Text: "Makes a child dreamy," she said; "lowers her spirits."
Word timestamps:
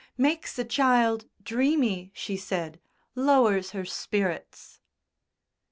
"Makes 0.17 0.57
a 0.57 0.63
child 0.63 1.25
dreamy," 1.43 2.11
she 2.15 2.35
said; 2.35 2.79
"lowers 3.13 3.69
her 3.69 3.85
spirits." 3.85 4.79